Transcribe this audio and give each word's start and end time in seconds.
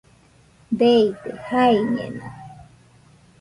Deide, 0.79 1.31
jaiñeno. 1.47 2.27